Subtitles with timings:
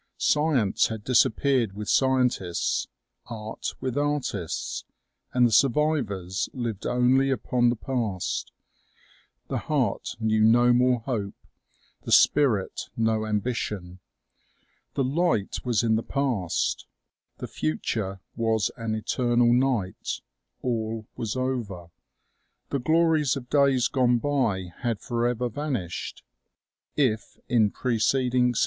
[0.17, 2.87] Science had disappeared with scientists,
[3.27, 4.83] art with artists,
[5.31, 8.51] and the survivors lived only upon the past.
[9.47, 11.35] The heart knew no more hope,
[12.01, 13.99] the spirit no ambition.
[14.95, 16.87] The light was in the past;
[17.37, 20.19] the future was an eternal night.
[20.63, 21.91] All was over.
[22.71, 26.23] The glories of days gone by had forever vanished.
[26.95, 28.59] If, in preceding cen 244 OMEGA.